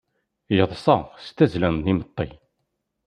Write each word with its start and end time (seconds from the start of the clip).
Yeḍṣa 0.57 0.97
s 1.25 1.27
tazzla 1.35 1.69
n 1.69 1.89
imeṭṭi! 1.91 2.27